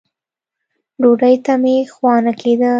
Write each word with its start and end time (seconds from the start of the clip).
ډوډۍ 1.01 1.35
ته 1.45 1.53
مې 1.61 1.75
خوا 1.93 2.13
نه 2.25 2.33
کېده. 2.39 2.69